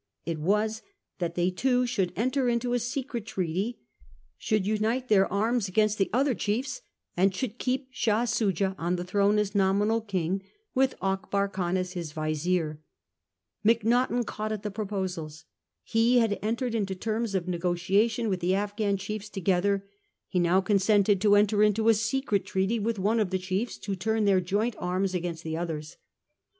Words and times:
It 0.25 0.39
was 0.39 0.81
that 1.19 1.35
they 1.35 1.51
two 1.51 1.85
should 1.85 2.11
enter 2.15 2.49
into 2.49 2.73
a 2.73 2.79
secret 2.79 3.23
treaty, 3.27 3.77
should 4.35 4.65
unite 4.65 5.09
their 5.09 5.31
arms 5.31 5.67
against 5.67 5.99
the 5.99 6.09
other 6.11 6.33
chiefs, 6.33 6.81
and 7.15 7.35
should 7.35 7.59
keep 7.59 7.87
Shah 7.91 8.23
Soojah 8.25 8.73
on 8.79 8.95
the 8.95 9.03
throne 9.03 9.37
as 9.37 9.53
nominal 9.53 10.01
king, 10.01 10.41
with 10.73 10.95
Akbar 11.03 11.47
Khan 11.49 11.77
as 11.77 11.91
his 11.93 12.13
vizier. 12.13 12.81
Macnaghten 13.63 14.25
caught 14.25 14.51
at 14.51 14.63
the 14.63 14.71
proposals. 14.71 15.45
He 15.83 16.17
had 16.17 16.39
entered 16.41 16.73
into 16.73 16.95
terms 16.95 17.35
of 17.35 17.47
negotiation 17.47 18.27
with 18.27 18.39
the 18.39 18.55
Afghan 18.55 18.97
chiefs 18.97 19.29
together; 19.29 19.87
he 20.27 20.39
now 20.39 20.61
consented 20.61 21.21
to 21.21 21.35
enter 21.35 21.61
into 21.61 21.89
a 21.89 21.93
secret 21.93 22.43
treaty 22.47 22.79
with 22.79 22.97
one 22.97 23.19
of 23.19 23.29
the 23.29 23.37
chiefs 23.37 23.77
to 23.77 23.95
turn 23.95 24.25
their 24.25 24.41
joint 24.41 24.73
arms 24.79 25.13
against 25.13 25.43
the 25.43 25.55
others. 25.57 25.97